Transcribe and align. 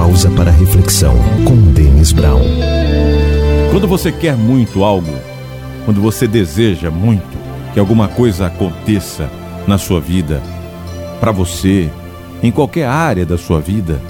pausa 0.00 0.30
para 0.30 0.50
reflexão 0.50 1.14
com 1.44 1.54
Denis 1.72 2.10
Brown. 2.10 2.40
Quando 3.70 3.86
você 3.86 4.10
quer 4.10 4.34
muito 4.34 4.82
algo, 4.82 5.12
quando 5.84 6.00
você 6.00 6.26
deseja 6.26 6.90
muito 6.90 7.36
que 7.74 7.78
alguma 7.78 8.08
coisa 8.08 8.46
aconteça 8.46 9.30
na 9.66 9.76
sua 9.76 10.00
vida, 10.00 10.42
para 11.20 11.30
você, 11.32 11.90
em 12.42 12.50
qualquer 12.50 12.86
área 12.86 13.26
da 13.26 13.36
sua 13.36 13.60
vida, 13.60 14.00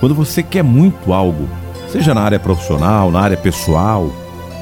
quando 0.00 0.14
você 0.14 0.42
quer 0.42 0.64
muito 0.64 1.12
algo, 1.12 1.46
seja 1.92 2.14
na 2.14 2.22
área 2.22 2.40
profissional, 2.40 3.10
na 3.10 3.20
área 3.20 3.36
pessoal, 3.36 4.10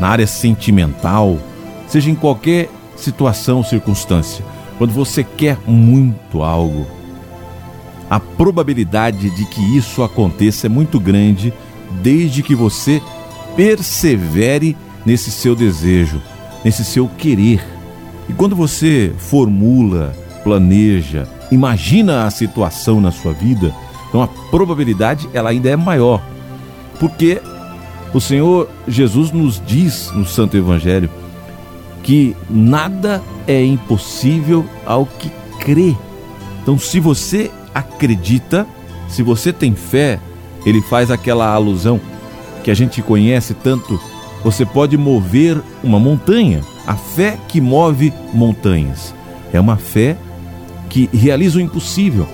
na 0.01 0.09
área 0.09 0.27
sentimental, 0.27 1.39
seja 1.87 2.11
em 2.11 2.17
qualquer 2.17 2.69
situação, 2.97 3.63
circunstância, 3.63 4.45
quando 4.77 4.93
você 4.93 5.23
quer 5.23 5.57
muito 5.69 6.43
algo, 6.43 6.85
a 8.15 8.21
probabilidade 8.21 9.29
de 9.29 9.45
que 9.45 9.77
isso 9.77 10.01
aconteça 10.01 10.67
é 10.67 10.71
muito 10.71 11.01
grande 11.01 11.53
desde 12.01 12.45
que 12.45 12.55
você 12.55 13.03
persevere 13.57 14.77
nesse 15.05 15.33
seu 15.33 15.57
desejo, 15.57 16.23
nesse 16.65 16.85
seu 16.85 17.09
querer. 17.09 17.61
E 18.29 18.33
quando 18.33 18.55
você 18.55 19.13
formula, 19.19 20.15
planeja, 20.45 21.27
imagina 21.51 22.25
a 22.25 22.31
situação 22.31 23.01
na 23.01 23.11
sua 23.11 23.33
vida, 23.33 23.75
então 24.09 24.23
a 24.23 24.29
probabilidade 24.29 25.29
ela 25.33 25.51
ainda 25.51 25.69
é 25.69 25.75
maior. 25.75 26.23
Porque 27.01 27.43
o 28.13 28.21
Senhor 28.21 28.71
Jesus 28.87 29.33
nos 29.33 29.61
diz 29.67 30.13
no 30.13 30.25
Santo 30.25 30.57
Evangelho 30.57 31.11
que 32.05 32.37
nada 32.49 33.21
é 33.45 33.65
impossível 33.65 34.65
ao 34.87 35.05
que 35.05 35.33
crê. 35.59 35.97
Então, 36.63 36.79
se 36.79 37.01
você 37.01 37.51
acredita, 37.75 38.67
se 39.09 39.23
você 39.23 39.53
tem 39.53 39.75
fé, 39.75 40.19
ele 40.65 40.81
faz 40.81 41.11
aquela 41.11 41.53
alusão 41.53 42.01
que 42.63 42.71
a 42.71 42.75
gente 42.75 43.03
conhece 43.03 43.53
tanto. 43.55 44.01
Você 44.43 44.65
pode 44.65 44.97
mover 44.97 45.61
uma 45.83 45.99
montanha. 45.99 46.61
A 46.87 46.95
fé 46.95 47.39
que 47.49 47.61
move 47.61 48.13
montanhas 48.33 49.15
é 49.53 49.61
uma 49.61 49.77
fé 49.77 50.17
que 50.89 51.09
realiza 51.13 51.59
o 51.59 51.61
impossível. 51.61 52.27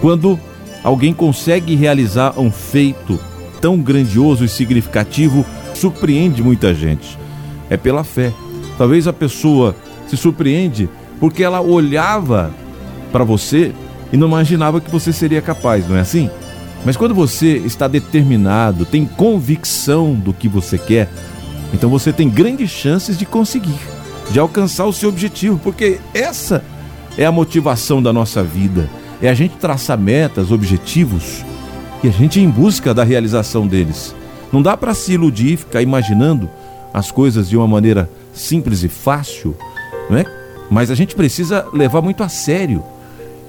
Quando 0.00 0.38
alguém 0.82 1.12
consegue 1.12 1.74
realizar 1.74 2.38
um 2.38 2.50
feito 2.50 3.18
tão 3.60 3.78
grandioso 3.78 4.44
e 4.44 4.48
significativo, 4.48 5.44
surpreende 5.74 6.42
muita 6.42 6.74
gente. 6.74 7.18
É 7.68 7.76
pela 7.76 8.04
fé. 8.04 8.32
Talvez 8.78 9.06
a 9.06 9.12
pessoa 9.12 9.76
se 10.08 10.16
surpreende 10.16 10.88
porque 11.18 11.42
ela 11.42 11.60
olhava 11.60 12.52
para 13.12 13.24
você 13.24 13.72
e 14.12 14.16
não 14.16 14.28
imaginava 14.28 14.80
que 14.80 14.90
você 14.90 15.12
seria 15.12 15.40
capaz, 15.40 15.88
não 15.88 15.96
é 15.96 16.00
assim? 16.00 16.30
Mas 16.84 16.96
quando 16.96 17.14
você 17.14 17.58
está 17.58 17.86
determinado, 17.86 18.84
tem 18.84 19.04
convicção 19.04 20.14
do 20.14 20.32
que 20.32 20.48
você 20.48 20.78
quer, 20.78 21.08
então 21.72 21.90
você 21.90 22.12
tem 22.12 22.28
grandes 22.28 22.70
chances 22.70 23.16
de 23.16 23.26
conseguir, 23.26 23.78
de 24.30 24.38
alcançar 24.38 24.86
o 24.86 24.92
seu 24.92 25.08
objetivo, 25.08 25.58
porque 25.62 26.00
essa 26.14 26.64
é 27.16 27.24
a 27.24 27.32
motivação 27.32 28.02
da 28.02 28.12
nossa 28.12 28.42
vida. 28.42 28.88
É 29.22 29.28
a 29.28 29.34
gente 29.34 29.56
traçar 29.56 29.98
metas, 29.98 30.50
objetivos 30.50 31.44
e 32.02 32.08
a 32.08 32.10
gente 32.10 32.40
ir 32.40 32.44
em 32.44 32.50
busca 32.50 32.94
da 32.94 33.04
realização 33.04 33.66
deles. 33.66 34.14
Não 34.50 34.62
dá 34.62 34.76
para 34.76 34.94
se 34.94 35.12
iludir, 35.12 35.58
ficar 35.58 35.82
imaginando 35.82 36.48
as 36.92 37.10
coisas 37.10 37.48
de 37.48 37.56
uma 37.56 37.68
maneira 37.68 38.10
simples 38.32 38.82
e 38.82 38.88
fácil, 38.88 39.54
não 40.08 40.18
é? 40.18 40.24
Mas 40.70 40.90
a 40.90 40.94
gente 40.94 41.14
precisa 41.14 41.66
levar 41.72 42.00
muito 42.00 42.22
a 42.22 42.28
sério 42.28 42.82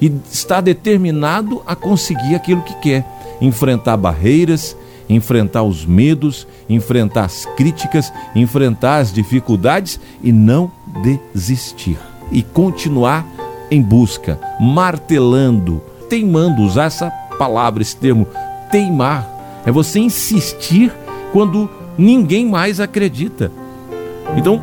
e 0.02 0.12
estar 0.28 0.60
determinado 0.60 1.62
a 1.64 1.76
conseguir 1.76 2.34
aquilo 2.34 2.60
que 2.62 2.74
quer, 2.80 3.06
enfrentar 3.40 3.96
barreiras, 3.96 4.76
enfrentar 5.08 5.62
os 5.62 5.86
medos, 5.86 6.44
enfrentar 6.68 7.26
as 7.26 7.46
críticas, 7.56 8.12
enfrentar 8.34 8.96
as 8.96 9.12
dificuldades 9.12 10.00
e 10.20 10.32
não 10.32 10.72
desistir 11.32 11.96
e 12.32 12.42
continuar 12.42 13.24
em 13.70 13.80
busca, 13.80 14.40
martelando, 14.58 15.80
teimando, 16.08 16.62
usar 16.62 16.86
essa 16.86 17.08
palavra, 17.38 17.80
esse 17.80 17.96
termo, 17.96 18.26
teimar. 18.72 19.28
É 19.64 19.70
você 19.70 20.00
insistir 20.00 20.92
quando 21.32 21.70
ninguém 21.96 22.44
mais 22.44 22.80
acredita. 22.80 23.52
Então, 24.36 24.60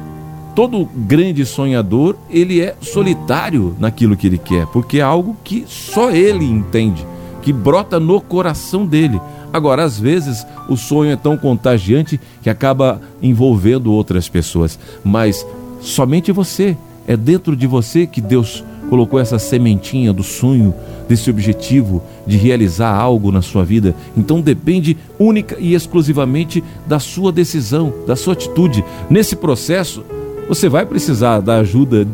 todo 0.59 0.89
grande 0.93 1.45
sonhador, 1.45 2.17
ele 2.29 2.59
é 2.59 2.75
solitário 2.81 3.73
naquilo 3.79 4.17
que 4.17 4.27
ele 4.27 4.37
quer, 4.37 4.65
porque 4.65 4.99
é 4.99 5.01
algo 5.01 5.37
que 5.41 5.63
só 5.65 6.11
ele 6.11 6.43
entende, 6.43 7.07
que 7.41 7.53
brota 7.53 7.97
no 7.97 8.19
coração 8.19 8.85
dele. 8.85 9.21
Agora, 9.53 9.85
às 9.85 9.97
vezes, 9.97 10.45
o 10.67 10.75
sonho 10.75 11.11
é 11.11 11.15
tão 11.15 11.37
contagiante 11.37 12.19
que 12.43 12.49
acaba 12.49 12.99
envolvendo 13.21 13.93
outras 13.93 14.27
pessoas, 14.27 14.77
mas 15.01 15.47
somente 15.79 16.29
você, 16.29 16.75
é 17.07 17.15
dentro 17.15 17.55
de 17.55 17.65
você 17.65 18.05
que 18.05 18.19
Deus 18.19 18.61
colocou 18.89 19.17
essa 19.17 19.39
sementinha 19.39 20.11
do 20.11 20.23
sonho, 20.23 20.73
desse 21.07 21.29
objetivo 21.29 22.03
de 22.27 22.35
realizar 22.35 22.93
algo 22.93 23.31
na 23.31 23.41
sua 23.41 23.63
vida. 23.63 23.95
Então 24.15 24.41
depende 24.41 24.97
única 25.17 25.55
e 25.57 25.73
exclusivamente 25.73 26.61
da 26.85 26.99
sua 26.99 27.31
decisão, 27.31 27.93
da 28.05 28.17
sua 28.17 28.33
atitude. 28.33 28.83
Nesse 29.09 29.37
processo, 29.37 30.03
você 30.49 30.67
vai 30.67 30.83
precisar 30.83 31.41
da 31.41 31.57
ajuda, 31.59 32.07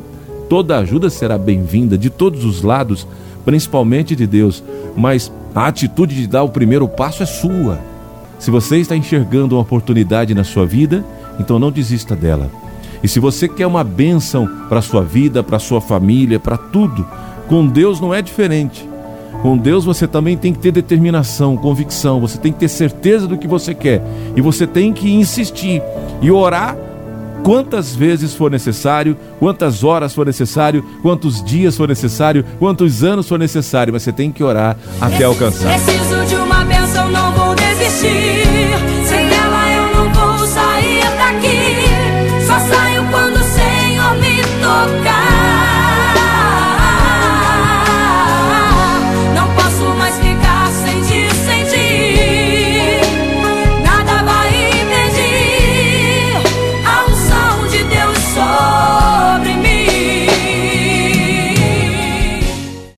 toda 0.49 0.77
ajuda 0.77 1.09
será 1.09 1.37
bem-vinda 1.37 1.97
de 1.97 2.09
todos 2.09 2.43
os 2.43 2.61
lados, 2.61 3.07
principalmente 3.45 4.13
de 4.13 4.27
Deus, 4.27 4.61
mas 4.93 5.31
a 5.55 5.67
atitude 5.67 6.13
de 6.13 6.27
dar 6.27 6.43
o 6.43 6.49
primeiro 6.49 6.85
passo 6.85 7.23
é 7.23 7.25
sua. 7.25 7.79
Se 8.37 8.51
você 8.51 8.77
está 8.77 8.93
enxergando 8.93 9.55
uma 9.55 9.61
oportunidade 9.61 10.35
na 10.35 10.43
sua 10.43 10.65
vida, 10.65 11.05
então 11.39 11.57
não 11.57 11.71
desista 11.71 12.13
dela. 12.13 12.51
E 13.01 13.07
se 13.07 13.21
você 13.21 13.47
quer 13.47 13.67
uma 13.67 13.85
bênção 13.85 14.45
para 14.67 14.79
a 14.79 14.81
sua 14.81 15.01
vida, 15.01 15.41
para 15.41 15.55
a 15.55 15.59
sua 15.59 15.79
família, 15.79 16.37
para 16.37 16.57
tudo, 16.57 17.07
com 17.47 17.65
Deus 17.65 18.01
não 18.01 18.13
é 18.13 18.21
diferente. 18.21 18.85
Com 19.41 19.57
Deus 19.57 19.85
você 19.85 20.07
também 20.09 20.35
tem 20.35 20.51
que 20.51 20.59
ter 20.59 20.73
determinação, 20.73 21.55
convicção, 21.55 22.19
você 22.19 22.37
tem 22.37 22.51
que 22.51 22.59
ter 22.59 22.67
certeza 22.67 23.27
do 23.27 23.37
que 23.37 23.47
você 23.47 23.73
quer. 23.73 24.03
E 24.35 24.41
você 24.41 24.67
tem 24.67 24.91
que 24.91 25.09
insistir 25.09 25.81
e 26.21 26.29
orar 26.29 26.75
quantas 27.45 27.95
vezes 27.95 28.33
for 28.33 28.49
necessário, 28.49 29.15
quantas 29.37 29.83
horas 29.83 30.15
for 30.15 30.25
necessário, 30.25 30.83
quantos 31.03 31.43
dias 31.43 31.77
for 31.77 31.87
necessário, 31.87 32.43
quantos 32.57 33.03
anos 33.03 33.29
for 33.29 33.37
necessário, 33.37 33.93
mas 33.93 34.01
você 34.01 34.11
tem 34.11 34.31
que 34.31 34.43
orar 34.43 34.75
até 34.99 35.25
alcançar. 35.25 35.79
Preciso 35.79 36.25
de 36.25 36.35
uma 36.37 36.65
bênção, 36.65 37.11
não 37.11 37.31
vou 37.33 37.53
desistir. 37.53 38.54